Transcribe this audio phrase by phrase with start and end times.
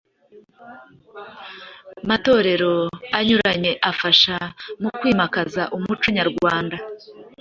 [2.09, 2.75] matorero
[3.17, 4.35] anyuranye afasha
[4.81, 6.75] mu kwimakaza umuco nyarwanda